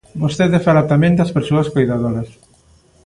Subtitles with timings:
[0.23, 2.29] Vostede fala tamén das persoas coidadoras.